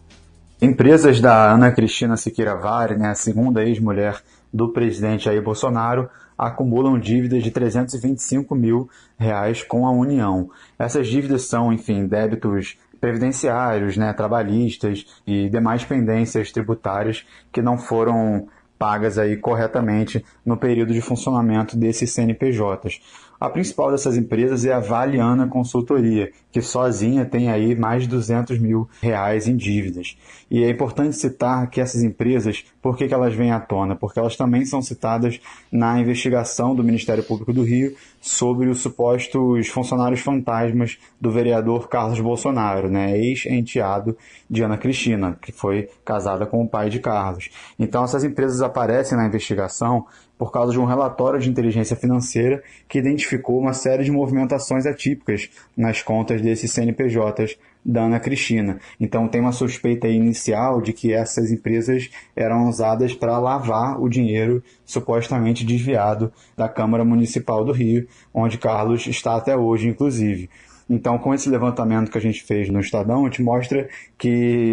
Empresas 0.63 1.21
da 1.21 1.51
Ana 1.51 1.73
Cristina 1.73 2.17
Siqueira 2.17 2.55
Vare, 2.55 2.97
né, 2.97 3.09
a 3.09 3.15
segunda 3.17 3.65
ex-mulher 3.65 4.23
do 4.55 4.69
presidente 4.69 5.25
Jair 5.25 5.43
Bolsonaro, 5.43 6.09
acumulam 6.39 7.01
dívidas 7.01 7.43
de 7.43 7.51
325 7.51 8.55
mil 8.55 8.89
reais 9.19 9.65
com 9.65 9.85
a 9.85 9.91
União. 9.91 10.49
Essas 10.79 11.09
dívidas 11.09 11.49
são, 11.49 11.73
enfim, 11.73 12.07
débitos 12.07 12.79
previdenciários, 13.01 13.97
né, 13.97 14.13
trabalhistas 14.13 15.05
e 15.27 15.49
demais 15.49 15.85
pendências 15.85 16.53
tributárias 16.53 17.27
que 17.51 17.61
não 17.61 17.77
foram 17.77 18.47
pagas 18.79 19.19
aí 19.19 19.37
corretamente 19.37 20.25
no 20.47 20.57
período 20.57 20.93
de 20.93 21.01
funcionamento 21.01 21.77
desses 21.77 22.13
CNPJs. 22.13 23.01
A 23.43 23.51
principal 23.51 23.91
dessas 23.91 24.17
empresas 24.17 24.65
é 24.65 24.73
a 24.73 24.79
Valiana 24.79 25.49
Consultoria, 25.49 26.31
que 26.53 26.63
sozinha 26.63 27.25
tem 27.25 27.51
aí 27.51 27.75
mais 27.75 28.05
de 28.05 28.09
200 28.09 28.57
mil 28.61 28.89
reais 29.01 29.49
em 29.49 29.57
dívidas. 29.57 30.17
E 30.49 30.63
é 30.63 30.71
importante 30.71 31.17
citar 31.17 31.69
que 31.69 31.81
essas 31.81 32.05
empresas, 32.05 32.65
por 32.81 32.97
que, 32.97 33.09
que 33.09 33.13
elas 33.13 33.35
vêm 33.35 33.51
à 33.51 33.59
tona? 33.59 33.97
Porque 33.97 34.21
elas 34.21 34.37
também 34.37 34.65
são 34.65 34.81
citadas 34.81 35.41
na 35.73 35.99
investigação 35.99 36.73
do 36.73 36.85
Ministério 36.85 37.25
Público 37.25 37.53
do 37.53 37.65
Rio 37.65 37.97
sobre 38.21 38.69
os 38.69 38.81
supostos 38.81 39.67
funcionários 39.67 40.21
fantasmas 40.21 40.97
do 41.21 41.33
vereador 41.33 41.89
Carlos 41.89 42.21
Bolsonaro, 42.21 42.89
né, 42.89 43.19
ex-enteado 43.19 44.17
de 44.49 44.63
Ana 44.63 44.79
Cristina, 44.79 45.37
que 45.43 45.51
foi 45.51 45.89
casada 46.05 46.47
com 46.47 46.63
o 46.63 46.69
pai 46.69 46.89
de 46.89 47.01
Carlos. 47.01 47.51
Então 47.77 48.05
essas 48.05 48.23
empresas 48.23 48.63
aparecem 48.63 49.19
na 49.19 49.27
investigação 49.27 50.07
por 50.43 50.51
causa 50.51 50.73
de 50.73 50.81
um 50.81 50.85
relatório 50.85 51.39
de 51.39 51.49
inteligência 51.49 51.95
financeira 51.95 52.65
que 52.89 52.99
identificou 52.99 53.61
uma 53.61 53.73
série 53.73 54.03
de 54.03 54.11
movimentações 54.11 54.87
atípicas 54.87 55.49
nas 55.77 56.03
contas 56.03 56.43
desses 56.43 56.73
CNPJs 56.73 57.57
da 57.85 58.07
Ana 58.07 58.19
Cristina. 58.19 58.81
Então 58.99 59.29
tem 59.29 59.41
uma 59.41 59.53
suspeita 59.53 60.09
inicial 60.09 60.83
de 60.83 60.93
que 60.93 61.13
essas 61.13 61.53
empresas 61.53 62.11
eram 62.35 62.69
usadas 62.69 63.15
para 63.15 63.39
lavar 63.39 64.03
o 64.03 64.09
dinheiro 64.09 64.65
supostamente 64.85 65.65
desviado 65.65 66.33
da 66.57 66.69
Câmara 66.69 67.05
Municipal 67.05 67.65
do 67.65 67.71
Rio, 67.71 68.09
onde 68.35 68.59
Carlos 68.59 69.07
está 69.07 69.37
até 69.37 69.57
hoje, 69.57 69.87
inclusive. 69.87 70.51
Então, 70.91 71.19
com 71.19 71.33
esse 71.33 71.49
levantamento 71.49 72.11
que 72.11 72.19
a 72.19 72.21
gente 72.21 72.43
fez 72.43 72.69
no 72.69 72.81
Estadão, 72.81 73.23
a 73.23 73.25
gente 73.29 73.43
mostra 73.43 73.89
que 74.19 74.29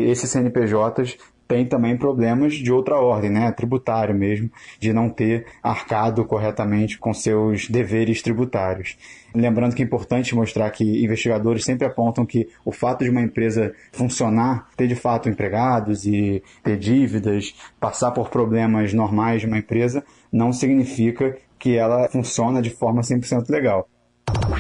esses 0.08 0.30
CNPJs 0.30 1.16
tem 1.50 1.66
também 1.66 1.98
problemas 1.98 2.54
de 2.54 2.72
outra 2.72 3.00
ordem, 3.00 3.32
né, 3.32 3.52
tributário 3.52 4.14
mesmo, 4.14 4.52
de 4.80 4.94
não 4.94 5.10
ter 5.10 5.48
arcado 5.64 6.24
corretamente 6.24 7.00
com 7.00 7.12
seus 7.12 7.68
deveres 7.68 8.22
tributários. 8.22 8.96
Lembrando 9.34 9.76
que 9.76 9.82
é 9.82 9.86
importante 9.86 10.36
mostrar 10.36 10.70
que 10.70 11.04
investigadores 11.04 11.66
sempre 11.66 11.88
apontam 11.88 12.24
que 12.24 12.48
o 12.64 12.72
fato 12.72 13.04
de 13.04 13.10
uma 13.10 13.24
empresa 13.24 13.74
funcionar, 13.92 14.68
ter 14.78 14.88
de 14.88 14.96
fato 14.96 15.28
empregados 15.28 16.06
e 16.06 16.44
ter 16.64 16.78
dívidas, 16.78 17.56
passar 17.80 18.12
por 18.12 18.30
problemas 18.30 18.94
normais 18.94 19.42
de 19.42 19.48
uma 19.48 19.58
empresa, 19.58 20.04
não 20.32 20.54
significa 20.54 21.36
que 21.58 21.76
ela 21.76 22.08
funciona 22.10 22.62
de 22.62 22.70
forma 22.70 23.02
100% 23.02 23.50
legal. 23.50 23.90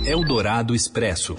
Eldorado 0.03 0.73
Expresso. 0.73 1.35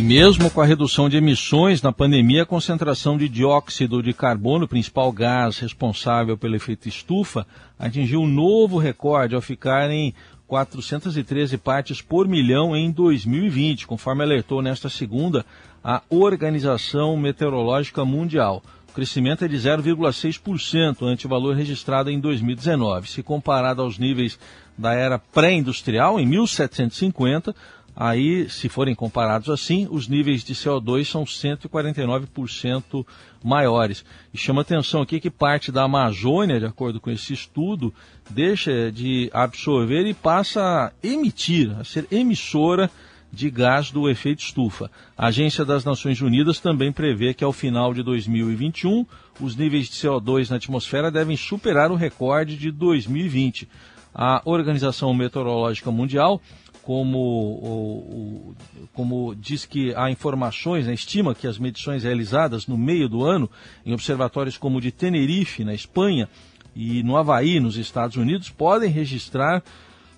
E 0.00 0.02
mesmo 0.02 0.50
com 0.50 0.62
a 0.62 0.64
redução 0.64 1.10
de 1.10 1.18
emissões 1.18 1.82
na 1.82 1.92
pandemia, 1.92 2.44
a 2.44 2.46
concentração 2.46 3.18
de 3.18 3.28
dióxido 3.28 4.02
de 4.02 4.14
carbono, 4.14 4.66
principal 4.66 5.12
gás 5.12 5.58
responsável 5.58 6.38
pelo 6.38 6.56
efeito 6.56 6.88
estufa, 6.88 7.46
atingiu 7.78 8.22
um 8.22 8.26
novo 8.26 8.78
recorde 8.78 9.34
ao 9.34 9.42
ficar 9.42 9.90
em 9.90 10.14
413 10.46 11.58
partes 11.58 12.00
por 12.00 12.26
milhão 12.26 12.74
em 12.74 12.90
2020, 12.90 13.86
conforme 13.86 14.22
alertou 14.22 14.62
nesta 14.62 14.88
segunda 14.88 15.44
a 15.84 16.00
Organização 16.08 17.14
Meteorológica 17.18 18.02
Mundial. 18.02 18.62
O 18.88 18.92
crescimento 18.92 19.44
é 19.44 19.48
de 19.48 19.56
0,6% 19.56 21.02
ante 21.02 21.26
o 21.26 21.28
valor 21.28 21.54
registrado 21.54 22.10
em 22.10 22.18
2019. 22.18 23.08
Se 23.08 23.22
comparado 23.22 23.82
aos 23.82 23.98
níveis 23.98 24.38
da 24.76 24.94
era 24.94 25.18
pré-industrial, 25.18 26.18
em 26.18 26.26
1750, 26.26 27.54
Aí, 28.02 28.48
se 28.48 28.66
forem 28.66 28.94
comparados 28.94 29.50
assim, 29.50 29.86
os 29.90 30.08
níveis 30.08 30.42
de 30.42 30.54
CO2 30.54 31.04
são 31.04 31.22
149% 31.24 33.04
maiores. 33.44 34.06
E 34.32 34.38
chama 34.38 34.62
atenção 34.62 35.02
aqui 35.02 35.20
que 35.20 35.28
parte 35.28 35.70
da 35.70 35.82
Amazônia, 35.82 36.58
de 36.58 36.64
acordo 36.64 36.98
com 36.98 37.10
esse 37.10 37.34
estudo, 37.34 37.92
deixa 38.30 38.90
de 38.90 39.28
absorver 39.34 40.06
e 40.06 40.14
passa 40.14 40.62
a 40.62 40.92
emitir, 41.06 41.78
a 41.78 41.84
ser 41.84 42.06
emissora 42.10 42.90
de 43.30 43.50
gás 43.50 43.90
do 43.90 44.08
efeito 44.08 44.40
estufa. 44.40 44.90
A 45.14 45.26
Agência 45.26 45.62
das 45.62 45.84
Nações 45.84 46.22
Unidas 46.22 46.58
também 46.58 46.90
prevê 46.90 47.34
que 47.34 47.44
ao 47.44 47.52
final 47.52 47.92
de 47.92 48.02
2021 48.02 49.04
os 49.38 49.56
níveis 49.56 49.90
de 49.90 49.96
CO2 49.96 50.48
na 50.48 50.56
atmosfera 50.56 51.10
devem 51.10 51.36
superar 51.36 51.90
o 51.90 51.96
recorde 51.96 52.56
de 52.56 52.70
2020. 52.70 53.68
A 54.14 54.40
Organização 54.46 55.12
Meteorológica 55.12 55.90
Mundial 55.90 56.40
como, 56.82 57.18
o, 57.18 58.54
como 58.92 59.34
diz 59.34 59.64
que 59.64 59.94
há 59.94 60.10
informações, 60.10 60.86
né, 60.86 60.94
estima 60.94 61.34
que 61.34 61.46
as 61.46 61.58
medições 61.58 62.02
realizadas 62.02 62.66
no 62.66 62.76
meio 62.76 63.08
do 63.08 63.24
ano 63.24 63.50
em 63.84 63.92
observatórios 63.92 64.56
como 64.56 64.78
o 64.78 64.80
de 64.80 64.90
Tenerife, 64.90 65.64
na 65.64 65.74
Espanha, 65.74 66.28
e 66.74 67.02
no 67.02 67.16
Havaí, 67.16 67.60
nos 67.60 67.76
Estados 67.76 68.16
Unidos, 68.16 68.48
podem 68.48 68.90
registrar 68.90 69.62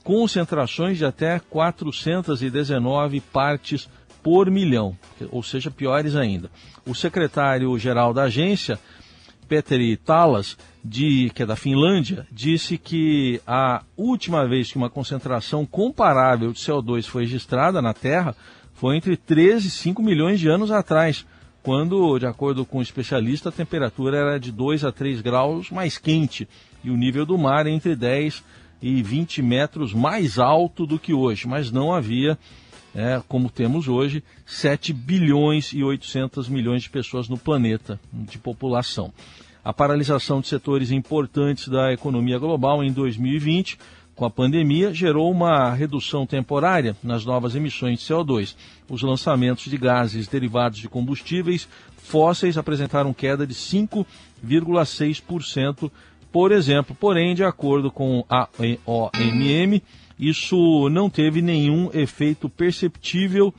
concentrações 0.04 0.98
de 0.98 1.04
até 1.04 1.38
419 1.38 3.20
partes 3.20 3.88
por 4.22 4.50
milhão, 4.50 4.96
ou 5.30 5.42
seja, 5.42 5.70
piores 5.70 6.14
ainda. 6.14 6.50
O 6.86 6.94
secretário-geral 6.94 8.14
da 8.14 8.24
agência, 8.24 8.78
Petteri 9.52 9.98
Talas, 9.98 10.56
de, 10.82 11.30
que 11.34 11.42
é 11.42 11.46
da 11.46 11.54
Finlândia, 11.54 12.26
disse 12.32 12.78
que 12.78 13.38
a 13.46 13.82
última 13.98 14.48
vez 14.48 14.72
que 14.72 14.78
uma 14.78 14.88
concentração 14.88 15.66
comparável 15.66 16.54
de 16.54 16.58
CO2 16.58 17.06
foi 17.06 17.24
registrada 17.24 17.82
na 17.82 17.92
Terra 17.92 18.34
foi 18.72 18.96
entre 18.96 19.14
13 19.14 19.68
e 19.68 19.70
5 19.70 20.02
milhões 20.02 20.40
de 20.40 20.48
anos 20.48 20.70
atrás, 20.70 21.26
quando, 21.62 22.18
de 22.18 22.24
acordo 22.24 22.64
com 22.64 22.78
o 22.78 22.82
especialista, 22.82 23.50
a 23.50 23.52
temperatura 23.52 24.16
era 24.16 24.40
de 24.40 24.50
2 24.50 24.86
a 24.86 24.90
3 24.90 25.20
graus 25.20 25.70
mais 25.70 25.98
quente 25.98 26.48
e 26.82 26.88
o 26.88 26.96
nível 26.96 27.26
do 27.26 27.36
mar 27.36 27.66
entre 27.66 27.94
10 27.94 28.42
e 28.80 29.02
20 29.02 29.42
metros 29.42 29.92
mais 29.92 30.38
alto 30.38 30.86
do 30.86 30.98
que 30.98 31.12
hoje, 31.12 31.46
mas 31.46 31.70
não 31.70 31.92
havia, 31.92 32.38
é, 32.94 33.20
como 33.26 33.50
temos 33.50 33.88
hoje, 33.88 34.22
7 34.46 34.92
bilhões 34.92 35.72
e 35.72 35.82
800 35.82 36.48
milhões 36.48 36.82
de 36.82 36.90
pessoas 36.90 37.28
no 37.28 37.38
planeta 37.38 37.98
de 38.12 38.38
população 38.38 39.12
a 39.64 39.72
paralisação 39.72 40.40
de 40.40 40.48
setores 40.48 40.90
importantes 40.90 41.68
da 41.68 41.92
economia 41.92 42.36
global 42.38 42.82
em 42.82 42.90
2020, 42.90 43.78
com 44.14 44.24
a 44.24 44.30
pandemia, 44.30 44.92
gerou 44.92 45.30
uma 45.30 45.72
redução 45.72 46.26
temporária 46.26 46.96
nas 47.02 47.24
novas 47.24 47.54
emissões 47.54 48.00
de 48.00 48.06
CO2. 48.06 48.56
Os 48.88 49.02
lançamentos 49.02 49.64
de 49.64 49.78
gases 49.78 50.28
derivados 50.28 50.80
de 50.80 50.88
combustíveis 50.88 51.68
fósseis 51.96 52.58
apresentaram 52.58 53.14
queda 53.14 53.46
de 53.46 53.54
5,6%, 53.54 55.90
por 56.30 56.52
exemplo. 56.52 56.94
Porém, 56.98 57.34
de 57.34 57.44
acordo 57.44 57.90
com 57.90 58.22
a 58.28 58.46
OMM, 58.84 59.80
isso 60.18 60.88
não 60.88 61.08
teve 61.08 61.42
nenhum 61.42 61.90
efeito 61.92 62.48
perceptível 62.48 63.52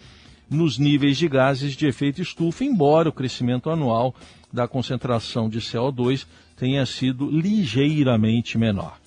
nos 0.50 0.78
níveis 0.78 1.18
de 1.18 1.28
gases 1.28 1.76
de 1.76 1.88
efeito 1.88 2.22
estufa, 2.22 2.64
embora 2.64 3.10
o 3.10 3.14
crescimento 3.14 3.70
anual 3.70 4.14
da 4.52 4.68
concentração 4.68 5.50
de 5.50 5.60
CO2 5.60 6.26
tenha 6.56 6.86
sido 6.86 7.30
ligeiramente 7.30 8.58
menor. 8.58 8.98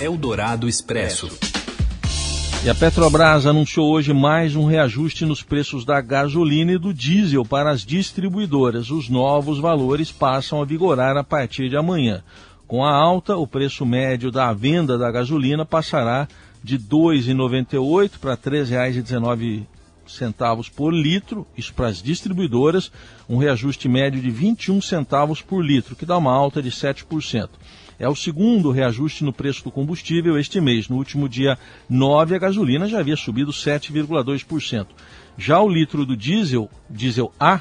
Eldorado 0.00 0.68
Expresso. 0.68 1.28
E 2.64 2.70
a 2.70 2.74
Petrobras 2.74 3.44
anunciou 3.44 3.92
hoje 3.92 4.14
mais 4.14 4.56
um 4.56 4.64
reajuste 4.64 5.26
nos 5.26 5.42
preços 5.42 5.84
da 5.84 6.00
gasolina 6.00 6.72
e 6.72 6.78
do 6.78 6.94
diesel 6.94 7.44
para 7.44 7.70
as 7.70 7.84
distribuidoras. 7.84 8.90
Os 8.90 9.10
novos 9.10 9.58
valores 9.58 10.10
passam 10.10 10.62
a 10.62 10.64
vigorar 10.64 11.14
a 11.16 11.22
partir 11.22 11.68
de 11.68 11.76
amanhã. 11.76 12.24
Com 12.74 12.84
a 12.84 12.90
alta, 12.90 13.36
o 13.36 13.46
preço 13.46 13.86
médio 13.86 14.32
da 14.32 14.52
venda 14.52 14.98
da 14.98 15.08
gasolina 15.08 15.64
passará 15.64 16.26
de 16.60 16.74
R$ 16.74 16.82
2,98 16.90 18.18
para 18.18 18.32
R$ 18.32 18.38
3,19 18.64 19.62
centavos 20.08 20.68
por 20.68 20.92
litro, 20.92 21.46
isso 21.56 21.72
para 21.72 21.86
as 21.86 22.02
distribuidoras, 22.02 22.90
um 23.28 23.36
reajuste 23.36 23.88
médio 23.88 24.20
de 24.20 24.28
21 24.28 24.82
centavos 24.82 25.40
por 25.40 25.64
litro, 25.64 25.94
que 25.94 26.04
dá 26.04 26.18
uma 26.18 26.32
alta 26.32 26.60
de 26.60 26.72
7%. 26.72 27.48
É 27.96 28.08
o 28.08 28.16
segundo 28.16 28.72
reajuste 28.72 29.22
no 29.22 29.32
preço 29.32 29.62
do 29.62 29.70
combustível 29.70 30.36
este 30.36 30.60
mês. 30.60 30.88
No 30.88 30.96
último 30.96 31.28
dia 31.28 31.56
9, 31.88 32.34
a 32.34 32.38
gasolina 32.38 32.88
já 32.88 32.98
havia 32.98 33.16
subido 33.16 33.52
7,2%. 33.52 34.88
Já 35.38 35.60
o 35.60 35.68
litro 35.68 36.04
do 36.04 36.16
diesel, 36.16 36.68
diesel 36.90 37.32
A, 37.38 37.60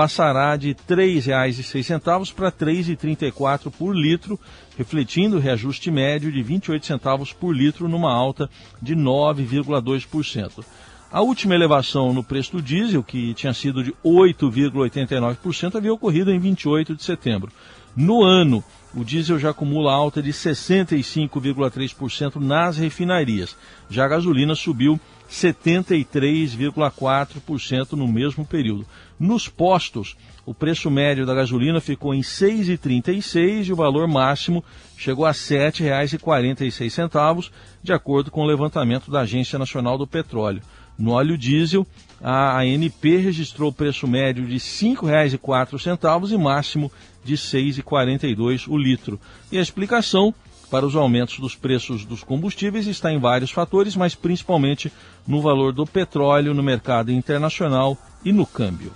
passará 0.00 0.56
de 0.56 0.68
R$ 0.68 0.76
3,06 0.88 2.32
para 2.32 2.46
R$ 2.46 2.54
3,34 2.58 3.70
por 3.70 3.94
litro, 3.94 4.40
refletindo 4.78 5.36
o 5.36 5.38
reajuste 5.38 5.90
médio 5.90 6.32
de 6.32 6.42
28 6.42 6.86
centavos 6.86 7.34
por 7.34 7.54
litro 7.54 7.86
numa 7.86 8.10
alta 8.10 8.48
de 8.80 8.96
9,2%. 8.96 10.64
A 11.12 11.20
última 11.20 11.54
elevação 11.54 12.14
no 12.14 12.24
preço 12.24 12.52
do 12.52 12.62
diesel, 12.62 13.02
que 13.02 13.34
tinha 13.34 13.52
sido 13.52 13.84
de 13.84 13.92
8,89%, 14.02 15.74
havia 15.74 15.92
ocorrido 15.92 16.30
em 16.30 16.38
28 16.38 16.96
de 16.96 17.04
setembro. 17.04 17.52
No 17.94 18.22
ano, 18.22 18.64
o 18.94 19.04
diesel 19.04 19.38
já 19.38 19.50
acumula 19.50 19.92
alta 19.92 20.22
de 20.22 20.30
65,3% 20.30 22.36
nas 22.36 22.78
refinarias. 22.78 23.54
Já 23.90 24.06
a 24.06 24.08
gasolina 24.08 24.54
subiu 24.54 24.98
73,4% 25.30 27.92
no 27.92 28.08
mesmo 28.08 28.44
período. 28.44 28.84
Nos 29.18 29.48
postos, 29.48 30.14
o 30.44 30.52
preço 30.52 30.90
médio 30.90 31.24
da 31.24 31.34
gasolina 31.34 31.80
ficou 31.80 32.12
em 32.12 32.18
R$ 32.18 32.24
6,36 32.24 33.68
e 33.68 33.72
o 33.72 33.76
valor 33.76 34.06
máximo 34.08 34.62
chegou 34.96 35.24
a 35.24 35.30
R$ 35.30 35.36
7,46, 35.36 37.50
de 37.82 37.92
acordo 37.92 38.30
com 38.30 38.42
o 38.42 38.46
levantamento 38.46 39.10
da 39.10 39.20
Agência 39.20 39.58
Nacional 39.58 39.96
do 39.96 40.06
Petróleo. 40.06 40.60
No 40.98 41.12
óleo 41.12 41.38
diesel, 41.38 41.86
a 42.22 42.60
ANP 42.60 43.16
registrou 43.16 43.72
preço 43.72 44.06
médio 44.06 44.44
de 44.44 44.52
R$ 44.54 44.58
5,04 44.58 46.30
e 46.30 46.36
máximo 46.36 46.92
de 47.24 47.34
R$ 47.34 47.40
6,42 47.40 48.68
o 48.68 48.76
litro. 48.76 49.18
E 49.50 49.56
a 49.56 49.62
explicação 49.62 50.34
para 50.70 50.86
os 50.86 50.94
aumentos 50.94 51.38
dos 51.38 51.54
preços 51.54 52.04
dos 52.04 52.22
combustíveis 52.22 52.86
está 52.86 53.12
em 53.12 53.18
vários 53.18 53.50
fatores, 53.50 53.96
mas 53.96 54.14
principalmente 54.14 54.92
no 55.26 55.42
valor 55.42 55.72
do 55.72 55.84
petróleo 55.84 56.54
no 56.54 56.62
mercado 56.62 57.10
internacional 57.10 57.98
e 58.24 58.32
no 58.32 58.46
câmbio. 58.46 58.92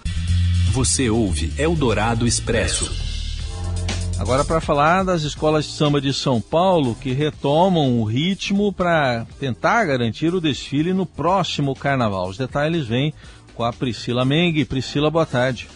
Você 0.71 1.11
ouve 1.11 1.53
Eldorado 1.59 2.27
Expresso. 2.27 2.91
Agora 4.19 4.45
para 4.45 4.61
falar 4.61 5.03
das 5.03 5.23
escolas 5.23 5.65
de 5.65 5.73
samba 5.73 6.01
de 6.01 6.15
São 6.15 6.41
Paulo 6.41 6.95
que 6.95 7.13
retomam 7.13 8.01
o 8.01 8.05
ritmo 8.05 8.73
para 8.73 9.27
tentar 9.41 9.85
garantir 9.85 10.33
o 10.33 10.41
desfile 10.41 10.93
no 10.93 11.05
próximo 11.05 11.75
carnaval. 11.75 12.29
Os 12.29 12.39
detalhes 12.39 12.87
vêm 12.87 13.13
com 13.55 13.65
a 13.65 13.73
Priscila 13.73 14.25
Meng. 14.25 14.65
Priscila, 14.65 15.11
boa 15.11 15.27
tarde. 15.27 15.69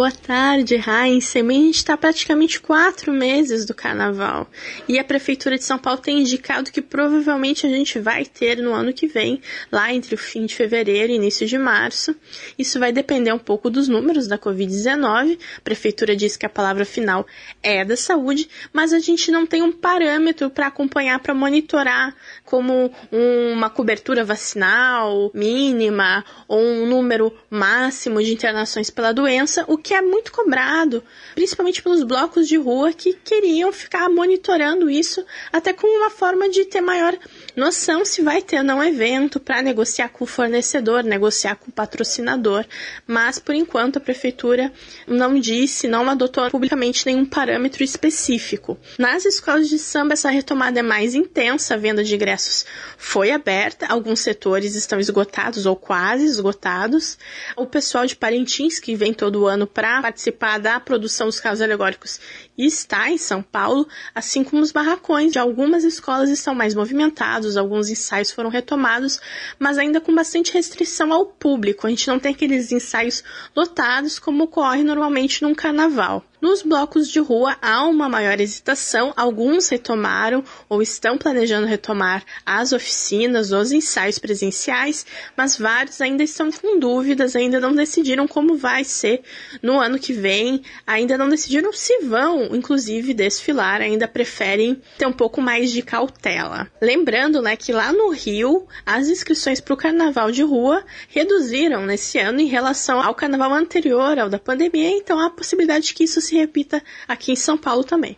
Boa 0.00 0.10
tarde, 0.10 0.76
Heinz. 0.76 1.36
A 1.36 1.40
gente 1.40 1.76
está 1.76 1.94
praticamente 1.94 2.58
quatro 2.58 3.12
meses 3.12 3.66
do 3.66 3.74
carnaval 3.74 4.48
e 4.88 4.98
a 4.98 5.04
Prefeitura 5.04 5.58
de 5.58 5.64
São 5.64 5.78
Paulo 5.78 6.00
tem 6.00 6.20
indicado 6.20 6.72
que 6.72 6.80
provavelmente 6.80 7.66
a 7.66 7.68
gente 7.68 7.98
vai 7.98 8.24
ter 8.24 8.62
no 8.62 8.72
ano 8.72 8.94
que 8.94 9.06
vem, 9.06 9.42
lá 9.70 9.92
entre 9.92 10.14
o 10.14 10.18
fim 10.18 10.46
de 10.46 10.54
fevereiro 10.54 11.12
e 11.12 11.16
início 11.16 11.46
de 11.46 11.58
março. 11.58 12.16
Isso 12.58 12.80
vai 12.80 12.92
depender 12.92 13.30
um 13.30 13.38
pouco 13.38 13.68
dos 13.68 13.88
números 13.88 14.26
da 14.26 14.38
Covid-19. 14.38 15.38
A 15.58 15.60
Prefeitura 15.60 16.16
diz 16.16 16.34
que 16.34 16.46
a 16.46 16.48
palavra 16.48 16.86
final 16.86 17.26
é 17.62 17.84
da 17.84 17.94
saúde, 17.94 18.48
mas 18.72 18.94
a 18.94 19.00
gente 19.00 19.30
não 19.30 19.44
tem 19.44 19.60
um 19.60 19.70
parâmetro 19.70 20.48
para 20.48 20.68
acompanhar, 20.68 21.20
para 21.20 21.34
monitorar, 21.34 22.16
como 22.42 22.90
uma 23.12 23.68
cobertura 23.68 24.24
vacinal 24.24 25.30
mínima 25.34 26.24
ou 26.48 26.58
um 26.58 26.86
número 26.86 27.30
máximo 27.50 28.22
de 28.22 28.32
internações 28.32 28.88
pela 28.88 29.12
doença, 29.12 29.62
o 29.68 29.76
que 29.89 29.89
é 29.94 30.02
muito 30.02 30.32
cobrado, 30.32 31.02
principalmente 31.34 31.82
pelos 31.82 32.02
blocos 32.02 32.48
de 32.48 32.56
rua 32.56 32.92
que 32.92 33.12
queriam 33.12 33.72
ficar 33.72 34.08
monitorando 34.08 34.90
isso, 34.90 35.24
até 35.52 35.72
como 35.72 35.96
uma 35.96 36.10
forma 36.10 36.48
de 36.48 36.64
ter 36.64 36.80
maior 36.80 37.16
noção 37.56 38.04
se 38.04 38.22
vai 38.22 38.42
ter 38.42 38.58
ou 38.58 38.64
não 38.64 38.82
evento 38.82 39.40
para 39.40 39.62
negociar 39.62 40.08
com 40.08 40.24
o 40.24 40.26
fornecedor, 40.26 41.02
negociar 41.02 41.56
com 41.56 41.70
o 41.70 41.72
patrocinador. 41.72 42.64
Mas 43.06 43.38
por 43.38 43.54
enquanto 43.54 43.96
a 43.96 44.00
prefeitura 44.00 44.72
não 45.06 45.38
disse, 45.38 45.88
não 45.88 46.08
adotou 46.08 46.50
publicamente 46.50 47.06
nenhum 47.06 47.24
parâmetro 47.24 47.82
específico. 47.82 48.78
Nas 48.98 49.24
escolas 49.24 49.68
de 49.68 49.78
samba 49.78 50.14
essa 50.14 50.30
retomada 50.30 50.80
é 50.80 50.82
mais 50.82 51.14
intensa, 51.14 51.74
a 51.74 51.76
venda 51.76 52.02
de 52.04 52.14
ingressos 52.14 52.64
foi 52.96 53.30
aberta, 53.30 53.86
alguns 53.86 54.20
setores 54.20 54.74
estão 54.74 55.00
esgotados 55.00 55.66
ou 55.66 55.76
quase 55.76 56.24
esgotados. 56.24 57.18
O 57.56 57.66
pessoal 57.66 58.06
de 58.06 58.16
Parintins 58.16 58.78
que 58.78 58.94
vem 58.94 59.12
todo 59.12 59.46
ano 59.46 59.66
para 59.72 60.02
participar 60.02 60.58
da 60.58 60.78
produção 60.78 61.26
dos 61.26 61.40
carros 61.40 61.60
alegóricos 61.60 62.20
está 62.56 63.10
em 63.10 63.18
São 63.18 63.42
Paulo, 63.42 63.88
assim 64.14 64.44
como 64.44 64.62
os 64.62 64.72
barracões 64.72 65.32
de 65.32 65.38
algumas 65.38 65.84
escolas 65.84 66.30
estão 66.30 66.54
mais 66.54 66.74
movimentados, 66.74 67.56
alguns 67.56 67.88
ensaios 67.88 68.30
foram 68.30 68.50
retomados, 68.50 69.20
mas 69.58 69.78
ainda 69.78 70.00
com 70.00 70.14
bastante 70.14 70.52
restrição 70.52 71.12
ao 71.12 71.26
público. 71.26 71.86
A 71.86 71.90
gente 71.90 72.08
não 72.08 72.18
tem 72.18 72.32
aqueles 72.32 72.70
ensaios 72.72 73.24
lotados 73.56 74.18
como 74.18 74.44
ocorre 74.44 74.82
normalmente 74.82 75.42
num 75.42 75.54
carnaval. 75.54 76.24
Nos 76.40 76.62
blocos 76.62 77.08
de 77.08 77.18
rua 77.18 77.54
há 77.60 77.84
uma 77.84 78.08
maior 78.08 78.40
hesitação, 78.40 79.12
alguns 79.14 79.68
retomaram 79.68 80.42
ou 80.70 80.80
estão 80.80 81.18
planejando 81.18 81.66
retomar 81.66 82.24
as 82.46 82.72
oficinas, 82.72 83.52
os 83.52 83.72
ensaios 83.72 84.18
presenciais, 84.18 85.04
mas 85.36 85.58
vários 85.58 86.00
ainda 86.00 86.22
estão 86.22 86.50
com 86.50 86.78
dúvidas, 86.78 87.36
ainda 87.36 87.60
não 87.60 87.74
decidiram 87.74 88.26
como 88.26 88.56
vai 88.56 88.84
ser 88.84 89.20
no 89.62 89.78
ano 89.78 89.98
que 89.98 90.14
vem, 90.14 90.62
ainda 90.86 91.18
não 91.18 91.28
decidiram 91.28 91.74
se 91.74 91.98
vão, 91.98 92.54
inclusive, 92.56 93.12
desfilar, 93.12 93.82
ainda 93.82 94.08
preferem 94.08 94.80
ter 94.96 95.06
um 95.06 95.12
pouco 95.12 95.42
mais 95.42 95.70
de 95.70 95.82
cautela. 95.82 96.70
Lembrando, 96.80 97.42
né, 97.42 97.54
que 97.54 97.70
lá 97.70 97.92
no 97.92 98.08
Rio, 98.10 98.66
as 98.86 99.08
inscrições 99.08 99.60
para 99.60 99.74
o 99.74 99.76
carnaval 99.76 100.30
de 100.30 100.42
rua 100.42 100.82
reduziram 101.08 101.84
nesse 101.84 102.18
ano 102.18 102.40
em 102.40 102.46
relação 102.46 102.98
ao 102.98 103.14
carnaval 103.14 103.52
anterior, 103.52 104.18
ao 104.18 104.30
da 104.30 104.38
pandemia, 104.38 104.88
então 104.88 105.18
há 105.18 105.26
a 105.26 105.30
possibilidade 105.30 105.92
que 105.92 106.04
isso 106.04 106.20
se 106.20 106.29
repita 106.36 106.82
aqui 107.06 107.32
em 107.32 107.36
São 107.36 107.56
Paulo 107.56 107.84
também. 107.84 108.16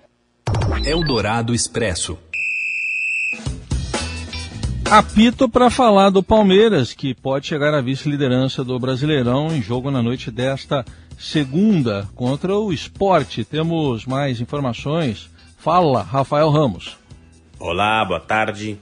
Eldorado 0.84 1.54
Expresso. 1.54 2.18
Apito 4.90 5.48
para 5.48 5.70
falar 5.70 6.10
do 6.10 6.22
Palmeiras, 6.22 6.92
que 6.92 7.14
pode 7.14 7.46
chegar 7.46 7.72
à 7.72 7.80
vice-liderança 7.80 8.62
do 8.62 8.78
Brasileirão 8.78 9.48
em 9.54 9.62
jogo 9.62 9.90
na 9.90 10.02
noite 10.02 10.30
desta 10.30 10.84
segunda 11.18 12.08
contra 12.14 12.54
o 12.54 12.72
esporte. 12.72 13.44
Temos 13.44 14.04
mais 14.04 14.40
informações. 14.40 15.30
Fala, 15.56 16.02
Rafael 16.02 16.50
Ramos. 16.50 16.98
Olá, 17.58 18.04
boa 18.04 18.20
tarde. 18.20 18.78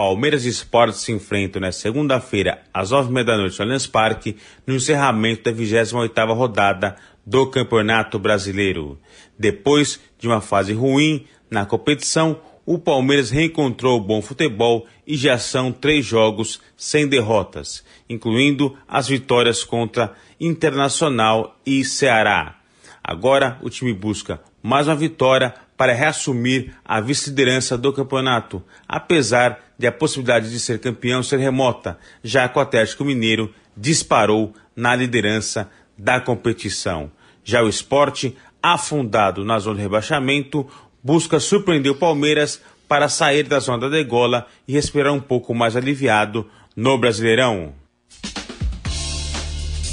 Palmeiras 0.00 0.46
e 0.46 0.48
Esporte 0.48 0.96
se 0.96 1.12
enfrentam 1.12 1.60
na 1.60 1.70
segunda-feira, 1.70 2.62
às 2.72 2.90
nove 2.90 3.10
e 3.10 3.12
meia 3.12 3.26
da 3.26 3.36
noite, 3.36 3.58
no 3.58 3.66
Allianz 3.66 3.86
Parque, 3.86 4.34
no 4.66 4.74
encerramento 4.74 5.42
da 5.42 5.52
28ª 5.52 6.34
rodada 6.34 6.96
do 7.26 7.46
Campeonato 7.46 8.18
Brasileiro. 8.18 8.98
Depois 9.38 10.00
de 10.18 10.26
uma 10.26 10.40
fase 10.40 10.72
ruim 10.72 11.26
na 11.50 11.66
competição, 11.66 12.40
o 12.64 12.78
Palmeiras 12.78 13.28
reencontrou 13.28 13.98
o 13.98 14.02
bom 14.02 14.22
futebol 14.22 14.86
e 15.06 15.18
já 15.18 15.36
são 15.36 15.70
três 15.70 16.06
jogos 16.06 16.62
sem 16.78 17.06
derrotas, 17.06 17.84
incluindo 18.08 18.74
as 18.88 19.06
vitórias 19.06 19.62
contra 19.62 20.14
Internacional 20.40 21.60
e 21.66 21.84
Ceará. 21.84 22.58
Agora 23.04 23.58
o 23.60 23.68
time 23.68 23.92
busca 23.92 24.40
mais 24.62 24.88
uma 24.88 24.96
vitória 24.96 25.52
para 25.80 25.94
reassumir 25.94 26.74
a 26.84 27.00
vice-liderança 27.00 27.78
do 27.78 27.90
campeonato, 27.90 28.62
apesar 28.86 29.58
de 29.78 29.86
a 29.86 29.92
possibilidade 29.92 30.50
de 30.50 30.60
ser 30.60 30.78
campeão 30.78 31.22
ser 31.22 31.38
remota, 31.38 31.98
já 32.22 32.46
que 32.50 32.58
o 32.58 32.60
Atlético 32.60 33.02
Mineiro 33.02 33.50
disparou 33.74 34.52
na 34.76 34.94
liderança 34.94 35.70
da 35.96 36.20
competição. 36.20 37.10
Já 37.42 37.62
o 37.62 37.68
esporte, 37.70 38.36
afundado 38.62 39.42
na 39.42 39.58
zona 39.58 39.76
de 39.76 39.82
rebaixamento, 39.82 40.68
busca 41.02 41.40
surpreender 41.40 41.92
o 41.92 41.96
Palmeiras 41.96 42.60
para 42.86 43.08
sair 43.08 43.44
da 43.44 43.58
zona 43.58 43.78
da 43.78 43.88
degola 43.88 44.46
e 44.68 44.74
respirar 44.74 45.14
um 45.14 45.20
pouco 45.20 45.54
mais 45.54 45.76
aliviado 45.76 46.46
no 46.76 46.98
Brasileirão. 46.98 47.79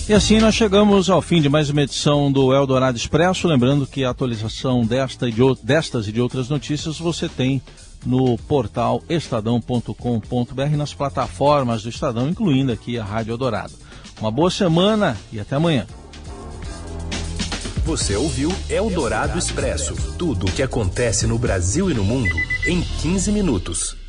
E 0.10 0.14
assim 0.14 0.40
nós 0.40 0.56
chegamos 0.56 1.10
ao 1.10 1.22
fim 1.22 1.42
de 1.42 1.50
mais 1.50 1.70
uma 1.70 1.82
edição 1.82 2.32
do 2.32 2.54
Eldorado 2.54 2.98
Expresso. 2.98 3.46
Lembrando 3.46 3.86
que 3.86 4.06
a 4.06 4.10
atualização 4.10 4.86
desta 4.86 5.28
e 5.28 5.34
de, 5.34 5.42
destas 5.62 6.08
e 6.08 6.14
de 6.14 6.22
outras 6.22 6.48
notícias 6.48 6.98
você 6.98 7.28
tem 7.28 7.62
no 8.06 8.38
portal 8.38 9.04
estadão.com.br 9.10 10.78
nas 10.78 10.94
plataformas 10.94 11.84
do 11.84 11.90
Estadão, 11.90 12.30
incluindo 12.30 12.72
aqui 12.72 12.98
a 12.98 13.04
Rádio 13.04 13.34
Eldorado. 13.34 13.74
Uma 14.22 14.32
boa 14.32 14.50
semana 14.50 15.18
e 15.30 15.42
até 15.42 15.58
amanhã. 15.58 15.86
Você 17.84 18.16
ouviu 18.16 18.50
Eldorado 18.70 19.38
Expresso 19.38 19.94
tudo 20.18 20.46
o 20.46 20.52
que 20.52 20.64
acontece 20.64 21.28
no 21.28 21.38
Brasil 21.38 21.92
e 21.92 21.94
no 21.94 22.06
mundo 22.06 22.36
em 22.66 22.82
15 23.02 23.30
minutos. 23.34 24.07